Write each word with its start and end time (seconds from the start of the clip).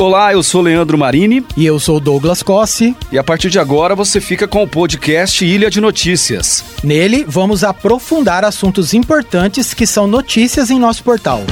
Olá, 0.00 0.32
eu 0.32 0.44
sou 0.44 0.60
Leandro 0.60 0.96
Marini. 0.96 1.44
E 1.56 1.66
eu 1.66 1.80
sou 1.80 1.98
Douglas 1.98 2.40
Cossi. 2.40 2.96
E 3.10 3.18
a 3.18 3.24
partir 3.24 3.50
de 3.50 3.58
agora 3.58 3.96
você 3.96 4.20
fica 4.20 4.46
com 4.46 4.62
o 4.62 4.68
podcast 4.68 5.44
Ilha 5.44 5.68
de 5.68 5.80
Notícias. 5.80 6.64
Nele, 6.84 7.24
vamos 7.26 7.64
aprofundar 7.64 8.44
assuntos 8.44 8.94
importantes 8.94 9.74
que 9.74 9.84
são 9.88 10.06
notícias 10.06 10.70
em 10.70 10.78
nosso 10.78 11.02
portal. 11.02 11.42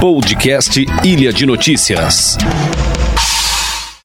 Podcast 0.00 0.86
Ilha 1.02 1.32
de 1.32 1.44
Notícias. 1.44 2.38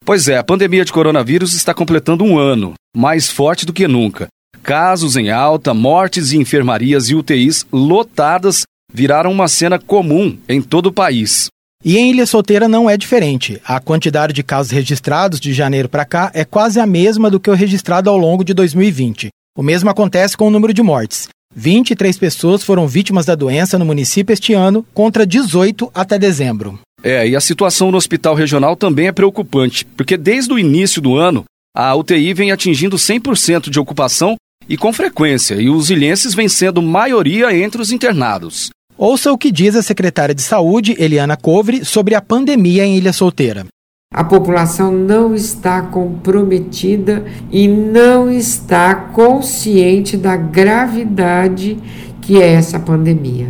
Pois 0.03 0.27
é, 0.27 0.39
a 0.39 0.43
pandemia 0.43 0.83
de 0.83 0.91
coronavírus 0.91 1.53
está 1.53 1.75
completando 1.75 2.23
um 2.23 2.39
ano, 2.39 2.73
mais 2.97 3.29
forte 3.29 3.67
do 3.67 3.73
que 3.73 3.87
nunca. 3.87 4.29
Casos 4.63 5.15
em 5.15 5.29
alta, 5.29 5.75
mortes 5.75 6.31
e 6.31 6.37
enfermarias 6.37 7.11
e 7.11 7.15
UTIs 7.15 7.67
lotadas 7.71 8.63
viraram 8.93 9.31
uma 9.31 9.47
cena 9.47 9.79
comum 9.79 10.37
em 10.47 10.61
todo 10.61 10.87
o 10.87 10.93
país. 10.93 11.47
E 11.83 11.97
em 11.97 12.11
Ilha 12.11 12.25
Solteira 12.25 12.67
não 12.67 12.89
é 12.89 12.95
diferente. 12.95 13.59
A 13.65 13.79
quantidade 13.79 14.33
de 14.33 14.43
casos 14.43 14.71
registrados 14.71 15.39
de 15.39 15.51
janeiro 15.51 15.89
para 15.89 16.05
cá 16.05 16.31
é 16.33 16.45
quase 16.45 16.79
a 16.79 16.85
mesma 16.85 17.29
do 17.29 17.39
que 17.39 17.49
o 17.49 17.55
registrado 17.55 18.09
ao 18.09 18.17
longo 18.17 18.43
de 18.43 18.53
2020. 18.53 19.29
O 19.57 19.63
mesmo 19.63 19.89
acontece 19.89 20.37
com 20.37 20.47
o 20.47 20.51
número 20.51 20.73
de 20.73 20.83
mortes. 20.83 21.27
23 21.53 22.17
pessoas 22.17 22.63
foram 22.63 22.87
vítimas 22.87 23.25
da 23.25 23.35
doença 23.35 23.77
no 23.77 23.85
município 23.85 24.31
este 24.31 24.53
ano, 24.53 24.85
contra 24.93 25.25
18 25.25 25.91
até 25.93 26.17
dezembro. 26.17 26.79
É, 27.03 27.27
e 27.27 27.35
a 27.35 27.41
situação 27.41 27.91
no 27.91 27.97
hospital 27.97 28.35
regional 28.35 28.75
também 28.75 29.07
é 29.07 29.11
preocupante, 29.11 29.85
porque 29.97 30.15
desde 30.15 30.53
o 30.53 30.59
início 30.59 31.01
do 31.01 31.17
ano, 31.17 31.43
a 31.75 31.93
UTI 31.95 32.33
vem 32.33 32.51
atingindo 32.51 32.95
100% 32.95 33.69
de 33.69 33.79
ocupação 33.79 34.35
e 34.69 34.77
com 34.77 34.93
frequência, 34.93 35.55
e 35.55 35.69
os 35.69 35.89
ilhenses 35.89 36.33
vêm 36.33 36.47
sendo 36.47 36.81
maioria 36.81 37.55
entre 37.55 37.81
os 37.81 37.91
internados. 37.91 38.69
Ouça 39.03 39.31
o 39.31 39.37
que 39.37 39.51
diz 39.51 39.75
a 39.75 39.81
secretária 39.81 40.35
de 40.35 40.43
Saúde, 40.43 40.95
Eliana 40.99 41.35
Covre, 41.35 41.83
sobre 41.83 42.13
a 42.13 42.21
pandemia 42.21 42.85
em 42.85 42.95
Ilha 42.95 43.11
Solteira. 43.11 43.65
A 44.13 44.23
população 44.23 44.91
não 44.91 45.33
está 45.33 45.81
comprometida 45.81 47.25
e 47.49 47.67
não 47.67 48.29
está 48.29 48.93
consciente 48.93 50.15
da 50.15 50.37
gravidade 50.37 51.79
que 52.21 52.39
é 52.39 52.53
essa 52.53 52.79
pandemia, 52.79 53.47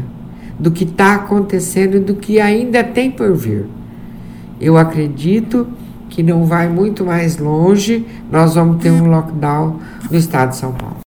do 0.58 0.72
que 0.72 0.86
está 0.86 1.16
acontecendo 1.16 1.98
e 1.98 2.00
do 2.00 2.16
que 2.16 2.40
ainda 2.40 2.82
tem 2.82 3.12
por 3.12 3.36
vir. 3.36 3.66
Eu 4.58 4.78
acredito 4.78 5.68
que 6.10 6.24
não 6.24 6.46
vai 6.46 6.70
muito 6.70 7.04
mais 7.04 7.38
longe, 7.38 8.06
nós 8.32 8.56
vamos 8.56 8.82
ter 8.82 8.90
um 8.90 9.10
lockdown 9.10 9.82
no 10.10 10.18
estado 10.18 10.52
de 10.52 10.56
São 10.56 10.72
Paulo. 10.72 11.02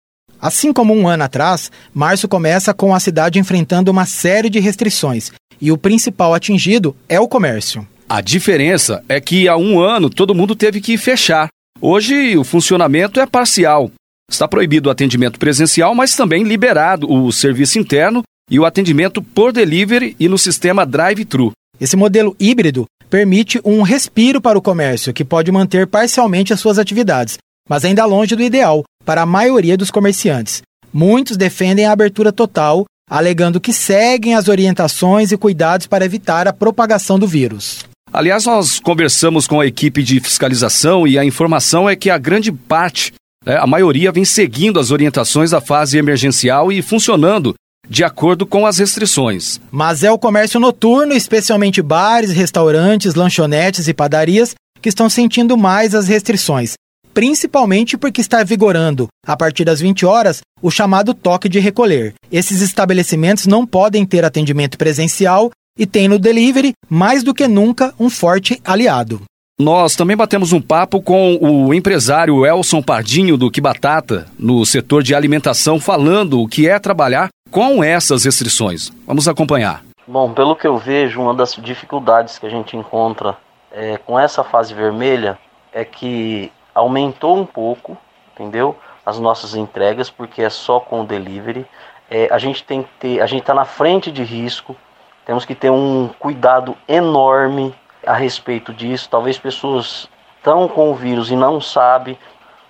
Assim 0.44 0.74
como 0.74 0.92
um 0.92 1.08
ano 1.08 1.24
atrás, 1.24 1.72
março 1.94 2.28
começa 2.28 2.74
com 2.74 2.94
a 2.94 3.00
cidade 3.00 3.38
enfrentando 3.38 3.90
uma 3.90 4.04
série 4.04 4.50
de 4.50 4.60
restrições 4.60 5.32
e 5.58 5.72
o 5.72 5.78
principal 5.78 6.34
atingido 6.34 6.94
é 7.08 7.18
o 7.18 7.26
comércio. 7.26 7.88
A 8.06 8.20
diferença 8.20 9.02
é 9.08 9.18
que 9.22 9.48
há 9.48 9.56
um 9.56 9.80
ano 9.80 10.10
todo 10.10 10.34
mundo 10.34 10.54
teve 10.54 10.82
que 10.82 10.98
fechar. 10.98 11.48
Hoje 11.80 12.36
o 12.36 12.44
funcionamento 12.44 13.18
é 13.18 13.24
parcial. 13.24 13.90
Está 14.30 14.46
proibido 14.46 14.90
o 14.90 14.92
atendimento 14.92 15.38
presencial, 15.38 15.94
mas 15.94 16.14
também 16.14 16.42
liberado 16.42 17.10
o 17.10 17.32
serviço 17.32 17.78
interno 17.78 18.22
e 18.50 18.60
o 18.60 18.66
atendimento 18.66 19.22
por 19.22 19.50
delivery 19.50 20.14
e 20.20 20.28
no 20.28 20.36
sistema 20.36 20.84
drive-thru. 20.84 21.52
Esse 21.80 21.96
modelo 21.96 22.36
híbrido 22.38 22.84
permite 23.08 23.62
um 23.64 23.80
respiro 23.80 24.42
para 24.42 24.58
o 24.58 24.62
comércio, 24.62 25.14
que 25.14 25.24
pode 25.24 25.50
manter 25.50 25.86
parcialmente 25.86 26.52
as 26.52 26.60
suas 26.60 26.78
atividades, 26.78 27.38
mas 27.68 27.84
ainda 27.84 28.04
longe 28.04 28.36
do 28.36 28.42
ideal 28.42 28.84
para 29.04 29.22
a 29.22 29.26
maioria 29.26 29.76
dos 29.76 29.90
comerciantes. 29.90 30.62
Muitos 30.92 31.36
defendem 31.36 31.86
a 31.86 31.92
abertura 31.92 32.32
total, 32.32 32.84
alegando 33.10 33.60
que 33.60 33.72
seguem 33.72 34.34
as 34.34 34.48
orientações 34.48 35.32
e 35.32 35.36
cuidados 35.36 35.86
para 35.86 36.04
evitar 36.04 36.46
a 36.46 36.52
propagação 36.52 37.18
do 37.18 37.26
vírus. 37.26 37.84
Aliás, 38.12 38.44
nós 38.44 38.78
conversamos 38.78 39.46
com 39.46 39.60
a 39.60 39.66
equipe 39.66 40.02
de 40.02 40.20
fiscalização 40.20 41.06
e 41.06 41.18
a 41.18 41.24
informação 41.24 41.88
é 41.88 41.96
que 41.96 42.10
a 42.10 42.16
grande 42.16 42.52
parte, 42.52 43.12
né, 43.44 43.56
a 43.56 43.66
maioria, 43.66 44.12
vem 44.12 44.24
seguindo 44.24 44.78
as 44.78 44.92
orientações 44.92 45.50
da 45.50 45.60
fase 45.60 45.98
emergencial 45.98 46.70
e 46.70 46.80
funcionando 46.80 47.54
de 47.88 48.04
acordo 48.04 48.46
com 48.46 48.64
as 48.64 48.78
restrições. 48.78 49.60
Mas 49.70 50.04
é 50.04 50.10
o 50.10 50.18
comércio 50.18 50.60
noturno, 50.60 51.12
especialmente 51.12 51.82
bares, 51.82 52.30
restaurantes, 52.30 53.14
lanchonetes 53.14 53.88
e 53.88 53.92
padarias, 53.92 54.54
que 54.80 54.88
estão 54.88 55.10
sentindo 55.10 55.56
mais 55.56 55.94
as 55.94 56.06
restrições 56.06 56.74
principalmente 57.14 57.96
porque 57.96 58.20
está 58.20 58.42
vigorando, 58.42 59.06
a 59.24 59.36
partir 59.36 59.64
das 59.64 59.80
20 59.80 60.04
horas, 60.04 60.40
o 60.60 60.70
chamado 60.70 61.14
toque 61.14 61.48
de 61.48 61.60
recolher. 61.60 62.14
Esses 62.30 62.60
estabelecimentos 62.60 63.46
não 63.46 63.64
podem 63.64 64.04
ter 64.04 64.24
atendimento 64.24 64.76
presencial 64.76 65.50
e 65.78 65.86
têm 65.86 66.08
no 66.08 66.18
delivery, 66.18 66.72
mais 66.90 67.22
do 67.22 67.32
que 67.32 67.46
nunca, 67.46 67.94
um 67.98 68.10
forte 68.10 68.60
aliado. 68.64 69.22
Nós 69.58 69.94
também 69.94 70.16
batemos 70.16 70.52
um 70.52 70.60
papo 70.60 71.00
com 71.00 71.36
o 71.40 71.72
empresário 71.72 72.44
Elson 72.44 72.82
Pardinho 72.82 73.36
do 73.36 73.52
Que 73.52 73.60
Batata, 73.60 74.26
no 74.36 74.66
setor 74.66 75.00
de 75.00 75.14
alimentação, 75.14 75.78
falando 75.78 76.40
o 76.40 76.48
que 76.48 76.68
é 76.68 76.76
trabalhar 76.80 77.28
com 77.52 77.84
essas 77.84 78.24
restrições. 78.24 78.90
Vamos 79.06 79.28
acompanhar. 79.28 79.84
Bom, 80.08 80.32
pelo 80.32 80.56
que 80.56 80.66
eu 80.66 80.76
vejo, 80.76 81.20
uma 81.20 81.32
das 81.32 81.54
dificuldades 81.54 82.36
que 82.36 82.46
a 82.46 82.50
gente 82.50 82.76
encontra 82.76 83.36
é, 83.70 83.96
com 83.98 84.18
essa 84.18 84.42
fase 84.42 84.74
vermelha 84.74 85.38
é 85.72 85.84
que 85.84 86.50
aumentou 86.74 87.36
um 87.36 87.46
pouco, 87.46 87.96
entendeu? 88.32 88.76
As 89.04 89.18
nossas 89.18 89.54
entregas, 89.54 90.10
porque 90.10 90.42
é 90.42 90.50
só 90.50 90.80
com 90.80 91.02
o 91.02 91.06
delivery. 91.06 91.66
É, 92.10 92.28
a 92.30 92.38
gente 92.38 92.64
tem 92.64 92.82
que 92.82 92.90
ter, 92.98 93.20
a 93.20 93.26
gente 93.26 93.40
está 93.40 93.54
na 93.54 93.64
frente 93.64 94.10
de 94.10 94.22
risco, 94.22 94.76
temos 95.24 95.44
que 95.44 95.54
ter 95.54 95.70
um 95.70 96.10
cuidado 96.18 96.76
enorme 96.86 97.74
a 98.06 98.14
respeito 98.14 98.72
disso. 98.72 99.08
Talvez 99.08 99.38
pessoas 99.38 100.08
estão 100.36 100.68
com 100.68 100.90
o 100.90 100.94
vírus 100.94 101.30
e 101.30 101.36
não 101.36 101.60
sabem. 101.60 102.18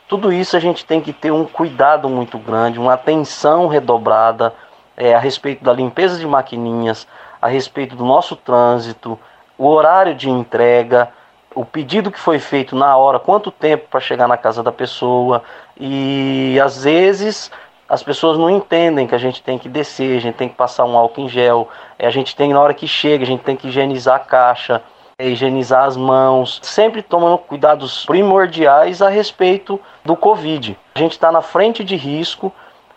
Tudo 0.07 0.33
isso 0.33 0.57
a 0.57 0.61
gente 0.61 0.85
tem 0.85 1.01
que 1.01 1.13
ter 1.13 1.33
um 1.33 1.45
cuidado 1.45 2.09
muito 2.09 2.39
grande, 2.39 2.79
uma 2.79 2.93
atenção 2.93 3.67
redobrada 3.67 4.55
é, 4.97 5.15
a 5.15 5.19
respeito 5.19 5.65
da 5.65 5.73
limpeza 5.73 6.19
de 6.19 6.27
maquininhas, 6.27 7.07
a 7.41 7.49
respeito 7.49 7.97
do 7.97 8.05
nosso 8.05 8.37
trânsito, 8.37 9.19
o 9.59 9.67
horário 9.67 10.15
de 10.15 10.31
entrega 10.31 11.11
o 11.55 11.65
pedido 11.65 12.11
que 12.11 12.19
foi 12.19 12.39
feito 12.39 12.75
na 12.75 12.97
hora, 12.97 13.19
quanto 13.19 13.51
tempo 13.51 13.87
para 13.91 14.01
chegar 14.01 14.27
na 14.27 14.37
casa 14.37 14.63
da 14.63 14.73
pessoa. 14.73 15.43
E 15.79 16.59
às 16.63 16.85
vezes 16.85 17.51
as 17.89 18.03
pessoas 18.03 18.39
não 18.39 18.51
entendem 18.51 19.07
que 19.07 19.15
a 19.15 19.19
gente 19.19 19.43
tem 19.43 19.59
que 19.59 19.69
descer, 19.69 20.17
a 20.17 20.21
gente 20.21 20.35
tem 20.35 20.49
que 20.49 20.55
passar 20.55 20.85
um 20.85 20.97
álcool 20.97 21.23
em 21.23 21.29
gel, 21.29 21.69
a 21.99 22.11
gente 22.11 22.35
tem 22.35 22.53
na 22.53 22.61
hora 22.61 22.75
que 22.75 22.89
chega, 22.89 23.25
a 23.25 23.27
gente 23.27 23.43
tem 23.43 23.57
que 23.57 23.69
higienizar 23.69 24.17
a 24.17 24.19
caixa, 24.21 24.83
é, 25.19 25.29
higienizar 25.29 25.85
as 25.85 25.97
mãos, 25.97 26.59
sempre 26.63 27.03
tomando 27.03 27.39
cuidados 27.39 28.05
primordiais 28.05 29.01
a 29.01 29.09
respeito 29.09 29.81
do 30.05 30.17
Covid. 30.17 30.77
A 30.95 30.99
gente 30.99 31.13
está 31.13 31.31
na 31.31 31.43
frente 31.43 31.85
de 31.85 31.95
risco 31.95 32.53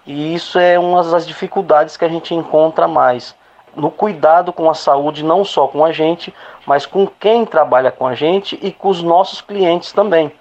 e 0.06 0.34
isso 0.34 0.58
é 0.58 0.80
uma 0.80 1.04
das 1.04 1.28
dificuldades 1.28 1.98
que 1.98 2.06
a 2.06 2.10
gente 2.10 2.34
encontra 2.34 2.88
mais 2.88 3.36
no 3.78 3.92
cuidado 3.92 4.52
com 4.52 4.70
a 4.70 4.74
saúde, 4.74 5.24
não 5.24 5.46
só 5.46 5.68
com 5.68 5.86
a 5.86 5.92
gente, 5.92 6.34
mas 6.66 6.86
com 6.86 7.06
quem 7.06 7.46
trabalha 7.46 7.92
com 7.92 8.08
a 8.08 8.16
gente 8.16 8.60
e 8.62 8.72
com 8.72 8.90
os 8.90 9.04
nossos 9.04 9.40
clientes 9.40 9.94
também. 9.94 10.32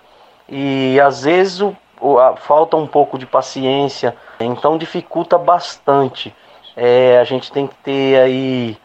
E 0.49 0.99
às 1.01 1.23
vezes 1.23 1.61
o, 1.61 1.77
o, 2.01 2.19
a, 2.19 2.35
falta 2.37 2.77
um 2.77 2.87
pouco 2.87 3.19
de 3.19 3.27
paciência, 3.27 4.17
então 4.41 4.79
dificulta 4.79 5.37
bastante. 5.37 6.35
É, 6.75 7.19
a 7.21 7.25
gente 7.25 7.53
tem 7.53 7.67
que 7.67 7.75
ter 7.77 8.19
aí 8.19 8.79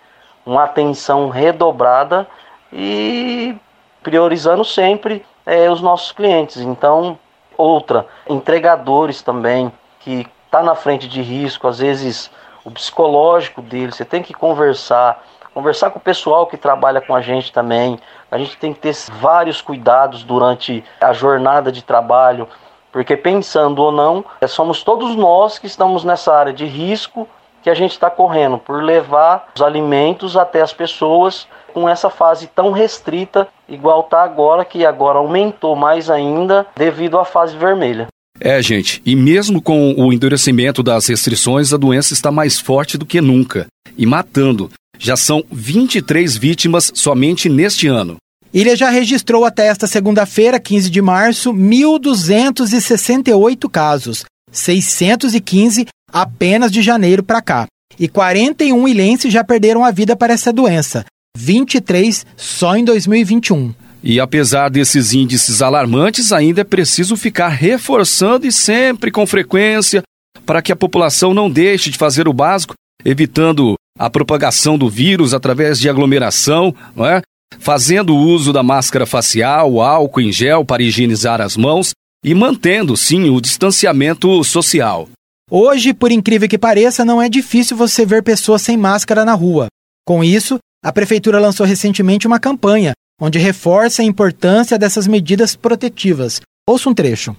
uma 0.46 0.66
atenção 0.66 1.30
redobrada 1.30 2.28
e 2.74 3.56
priorizando 4.04 4.66
sempre 4.66 5.26
é, 5.46 5.70
os 5.70 5.82
nossos 5.82 6.12
clientes. 6.12 6.58
Então, 6.58 7.18
outra, 7.58 8.06
entregadores 8.28 9.22
também, 9.22 9.72
que 10.00 10.28
está 10.46 10.62
na 10.62 10.76
frente 10.76 11.08
de 11.08 11.22
risco, 11.22 11.68
às 11.68 11.80
vezes 11.80 12.30
o 12.64 12.72
psicológico 12.72 13.62
dele, 13.62 13.92
você 13.92 14.06
tem 14.06 14.22
que 14.22 14.34
conversar, 14.34 15.24
conversar 15.54 15.90
com 15.90 16.00
o 16.00 16.02
pessoal 16.02 16.48
que 16.48 16.58
trabalha 16.58 17.02
com 17.02 17.16
a 17.16 17.22
gente 17.22 17.52
também. 17.52 18.00
A 18.30 18.38
gente 18.38 18.58
tem 18.58 18.74
que 18.74 18.80
ter 18.80 18.96
vários 19.20 19.62
cuidados 19.62 20.24
durante 20.24 20.84
a 21.00 21.14
jornada 21.14 21.72
de 21.72 21.82
trabalho, 21.82 22.48
porque 22.92 23.16
pensando 23.16 23.82
ou 23.82 23.92
não, 23.92 24.24
é, 24.40 24.48
somos 24.48 24.84
todos 24.84 25.16
nós 25.16 25.58
que 25.58 25.68
estamos 25.68 26.04
nessa 26.04 26.34
área 26.34 26.54
de 26.54 26.66
risco 26.66 27.28
que 27.62 27.70
a 27.70 27.74
gente 27.74 27.92
está 27.92 28.10
correndo 28.10 28.58
por 28.58 28.84
levar 28.84 29.50
os 29.56 29.62
alimentos 29.62 30.36
até 30.36 30.62
as 30.62 30.74
pessoas 30.74 31.48
com 31.74 31.88
essa 31.88 32.10
fase 32.10 32.48
tão 32.48 32.72
restrita, 32.72 33.48
igual 33.68 34.02
está 34.02 34.24
agora, 34.24 34.66
que 34.66 34.86
agora 34.86 35.20
aumentou 35.20 35.76
mais 35.76 36.10
ainda 36.10 36.66
devido 36.76 37.20
à 37.20 37.24
fase 37.24 37.56
vermelha. 37.56 38.08
É, 38.44 38.60
gente, 38.60 39.00
e 39.06 39.16
mesmo 39.16 39.62
com 39.62 39.94
o 39.94 40.12
endurecimento 40.12 40.82
das 40.82 41.06
restrições, 41.06 41.72
a 41.72 41.78
doença 41.78 42.12
está 42.12 42.32
mais 42.32 42.60
forte 42.60 42.98
do 42.98 43.06
que 43.06 43.22
nunca 43.22 43.68
e 43.96 44.04
matando. 44.04 44.72
Já 44.98 45.16
são 45.16 45.44
23 45.52 46.38
vítimas 46.38 46.92
somente 46.96 47.48
neste 47.48 47.88
ano. 47.88 48.18
Ilha 48.52 48.76
já 48.76 48.90
registrou 48.90 49.46
até 49.46 49.68
esta 49.68 49.86
segunda-feira, 49.86 50.60
15 50.60 50.90
de 50.90 51.04
março, 51.04 51.54
1.268 51.54 53.70
casos, 53.70 54.26
615 54.52 55.86
apenas 56.12 56.72
de 56.72 56.82
janeiro 56.82 57.22
para 57.22 57.44
cá. 57.44 57.68
E 58.00 58.08
41 58.08 58.88
ilhenses 58.88 59.32
já 59.32 59.44
perderam 59.44 59.86
a 59.86 59.92
vida 59.92 60.16
para 60.16 60.34
essa 60.34 60.52
doença. 60.52 61.06
23 61.38 62.26
só 62.36 62.76
em 62.76 62.84
2021. 62.84 63.72
E 64.04 64.20
apesar 64.20 64.70
desses 64.70 65.14
índices 65.14 65.62
alarmantes, 65.62 66.32
ainda 66.32 66.62
é 66.62 66.64
preciso 66.64 67.16
ficar 67.16 67.50
reforçando 67.50 68.48
e 68.48 68.52
sempre 68.52 69.12
com 69.12 69.28
frequência 69.28 70.02
para 70.46 70.62
que 70.62 70.72
a 70.72 70.76
população 70.76 71.34
não 71.34 71.50
deixe 71.50 71.90
de 71.90 71.98
fazer 71.98 72.28
o 72.28 72.34
básico, 72.34 72.74
evitando 73.06 73.76
a 73.98 74.10
propagação 74.10 74.78
do 74.78 74.90
vírus 74.90 75.34
através 75.34 75.80
de 75.80 75.88
aglomeração, 75.88 76.74
não 76.96 77.06
é? 77.06 77.22
fazendo 77.60 78.16
uso 78.16 78.52
da 78.52 78.64
máscara 78.64 79.06
facial, 79.06 79.82
álcool 79.82 80.22
em 80.22 80.32
gel 80.32 80.66
para 80.66 80.82
higienizar 80.82 81.42
as 81.42 81.56
mãos 81.56 81.92
e 82.24 82.34
mantendo, 82.34 82.96
sim, 82.96 83.30
o 83.30 83.42
distanciamento 83.42 84.44
social. 84.44 85.10
Hoje, 85.50 85.94
por 85.94 86.12
incrível 86.12 86.48
que 86.48 86.58
pareça, 86.58 87.04
não 87.04 87.22
é 87.22 87.28
difícil 87.28 87.76
você 87.76 88.06
ver 88.06 88.24
pessoas 88.24 88.62
sem 88.62 88.78
máscara 88.78 89.26
na 89.26 89.34
rua. 89.34 89.68
Com 90.08 90.24
isso, 90.24 90.58
a 90.84 90.92
Prefeitura 90.92 91.40
lançou 91.40 91.66
recentemente 91.66 92.26
uma 92.26 92.40
campanha 92.40 92.94
onde 93.22 93.38
reforça 93.38 94.02
a 94.02 94.06
importância 94.06 94.80
dessas 94.80 95.06
medidas 95.06 95.56
protetivas. 95.56 96.42
Ouça 96.68 96.90
um 96.90 96.94
trecho. 96.94 97.36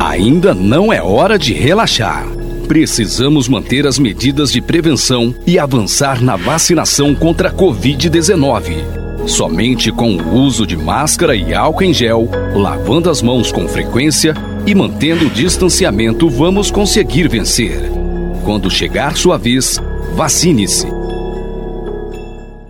Ainda 0.00 0.54
não 0.54 0.90
é 0.90 1.02
hora 1.02 1.38
de 1.38 1.52
relaxar. 1.52 2.26
Precisamos 2.66 3.48
manter 3.48 3.86
as 3.86 3.98
medidas 3.98 4.50
de 4.50 4.62
prevenção 4.62 5.34
e 5.46 5.58
avançar 5.58 6.22
na 6.22 6.36
vacinação 6.36 7.14
contra 7.14 7.50
a 7.50 7.52
Covid-19. 7.52 9.28
Somente 9.28 9.92
com 9.92 10.16
o 10.16 10.34
uso 10.34 10.66
de 10.66 10.76
máscara 10.76 11.36
e 11.36 11.52
álcool 11.52 11.84
em 11.84 11.92
gel, 11.92 12.28
lavando 12.54 13.10
as 13.10 13.20
mãos 13.20 13.52
com 13.52 13.68
frequência 13.68 14.34
e 14.64 14.74
mantendo 14.74 15.26
o 15.26 15.30
distanciamento, 15.30 16.28
vamos 16.30 16.70
conseguir 16.70 17.28
vencer. 17.28 17.90
Quando 18.44 18.70
chegar 18.70 19.16
sua 19.16 19.36
vez, 19.36 19.80
vacine-se. 20.14 20.95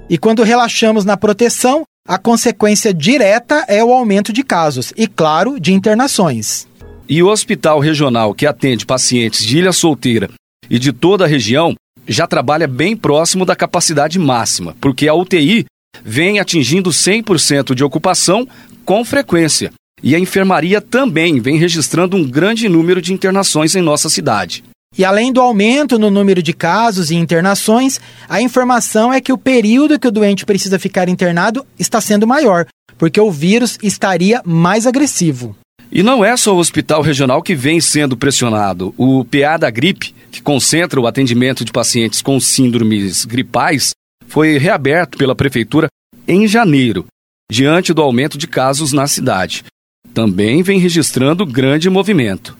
E 0.09 0.17
quando 0.17 0.45
relaxamos 0.45 1.05
na 1.05 1.17
proteção, 1.17 1.83
a 2.07 2.17
consequência 2.17 2.95
direta 2.95 3.65
é 3.67 3.83
o 3.83 3.93
aumento 3.93 4.33
de 4.33 4.45
casos 4.45 4.93
e, 4.97 5.09
claro, 5.09 5.59
de 5.59 5.73
internações. 5.73 6.69
E 7.09 7.23
o 7.23 7.29
hospital 7.29 7.81
regional 7.81 8.33
que 8.33 8.47
atende 8.47 8.87
pacientes 8.87 9.45
de 9.45 9.59
Ilha 9.59 9.73
Solteira 9.73 10.31
e 10.71 10.79
de 10.79 10.93
toda 10.93 11.25
a 11.25 11.29
região 11.29 11.75
já 12.07 12.25
trabalha 12.27 12.69
bem 12.69 12.97
próximo 12.97 13.45
da 13.45 13.57
capacidade 13.57 14.17
máxima, 14.17 14.77
porque 14.81 15.09
a 15.09 15.15
UTI 15.15 15.67
vem 16.05 16.39
atingindo 16.39 16.91
100% 16.91 17.75
de 17.75 17.83
ocupação 17.83 18.47
com 18.85 19.05
frequência. 19.05 19.73
E 20.03 20.15
a 20.15 20.21
enfermaria 20.21 20.81
também 20.81 21.41
vem 21.41 21.57
registrando 21.57 22.17
um 22.17 22.29
grande 22.29 22.69
número 22.69 23.03
de 23.03 23.13
internações 23.13 23.75
em 23.75 23.83
nossa 23.83 24.09
cidade. 24.09 24.63
E 24.97 25.05
além 25.05 25.33
do 25.33 25.41
aumento 25.41 25.99
no 25.99 26.11
número 26.11 26.43
de 26.43 26.53
casos 26.53 27.11
e 27.11 27.17
internações, 27.17 28.01
a 28.29 28.41
informação 28.41 29.13
é 29.13 29.21
que 29.21 29.33
o 29.33 29.39
período 29.39 29.99
que 29.99 30.09
o 30.09 30.13
doente 30.13 30.47
precisa 30.47 30.79
ficar 30.79 31.09
internado 31.09 31.67
está 31.79 32.01
sendo 32.01 32.27
maior, 32.27 32.67
porque 32.97 33.21
o 33.21 33.31
vírus 33.31 33.79
estaria 33.83 34.43
mais 34.45 34.87
agressivo. 34.87 35.57
E 35.91 36.03
não 36.03 36.25
é 36.25 36.37
só 36.37 36.55
o 36.55 36.59
hospital 36.59 37.01
regional 37.01 37.43
que 37.43 37.55
vem 37.55 37.81
sendo 37.81 38.17
pressionado. 38.17 38.95
O 38.97 39.25
PA 39.25 39.57
da 39.57 39.71
gripe, 39.71 40.15
que 40.31 40.43
concentra 40.43 41.01
o 41.01 41.07
atendimento 41.07 41.65
de 41.65 41.73
pacientes 41.73 42.21
com 42.21 42.41
síndromes 42.41 43.25
gripais, 43.25 43.91
foi 44.27 44.59
reaberto 44.59 45.17
pela 45.17 45.35
prefeitura 45.35 45.89
em 46.27 46.49
janeiro, 46.49 47.07
diante 47.51 47.93
do 47.93 48.03
aumento 48.03 48.37
de 48.37 48.49
casos 48.49 48.93
na 48.93 49.07
cidade. 49.07 49.65
Também 50.13 50.63
vem 50.63 50.79
registrando 50.79 51.47
grande 51.47 51.89
movimento. 51.89 52.57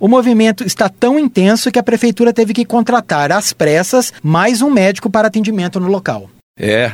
O 0.00 0.06
movimento 0.06 0.64
está 0.64 0.88
tão 0.88 1.18
intenso 1.18 1.72
que 1.72 1.78
a 1.78 1.82
prefeitura 1.82 2.32
teve 2.32 2.54
que 2.54 2.64
contratar 2.64 3.32
às 3.32 3.52
pressas 3.52 4.12
mais 4.22 4.62
um 4.62 4.70
médico 4.70 5.10
para 5.10 5.26
atendimento 5.26 5.80
no 5.80 5.88
local. 5.88 6.30
É, 6.56 6.92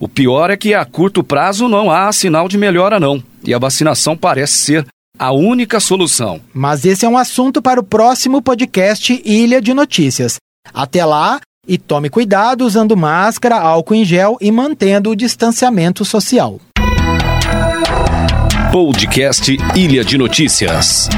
o 0.00 0.08
pior 0.08 0.48
é 0.50 0.56
que 0.56 0.72
a 0.72 0.82
curto 0.84 1.22
prazo 1.22 1.68
não 1.68 1.90
há 1.90 2.10
sinal 2.12 2.48
de 2.48 2.56
melhora 2.56 2.98
não, 2.98 3.22
e 3.44 3.52
a 3.52 3.58
vacinação 3.58 4.16
parece 4.16 4.54
ser 4.54 4.86
a 5.18 5.32
única 5.32 5.80
solução. 5.80 6.40
Mas 6.54 6.86
esse 6.86 7.04
é 7.04 7.08
um 7.08 7.18
assunto 7.18 7.60
para 7.60 7.78
o 7.78 7.84
próximo 7.84 8.40
podcast 8.40 9.20
Ilha 9.22 9.60
de 9.60 9.74
Notícias. 9.74 10.36
Até 10.72 11.04
lá, 11.04 11.40
e 11.68 11.76
tome 11.76 12.08
cuidado 12.08 12.62
usando 12.64 12.96
máscara, 12.96 13.56
álcool 13.56 13.96
em 13.96 14.04
gel 14.04 14.38
e 14.40 14.50
mantendo 14.50 15.10
o 15.10 15.16
distanciamento 15.16 16.06
social. 16.06 16.58
Podcast 18.72 19.56
Ilha 19.74 20.02
de 20.02 20.16
Notícias. 20.16 21.10